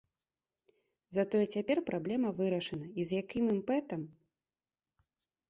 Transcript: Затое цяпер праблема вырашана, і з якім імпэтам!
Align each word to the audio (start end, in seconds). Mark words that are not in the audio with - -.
Затое 1.17 1.41
цяпер 1.55 1.77
праблема 1.89 2.29
вырашана, 2.41 2.85
і 2.89 3.01
з 3.11 3.21
якім 3.21 3.45
імпэтам! 3.55 4.01